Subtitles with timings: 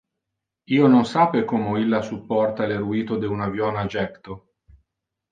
[0.75, 4.39] Io non sape como illa supporta le ruito de un avion a jecto.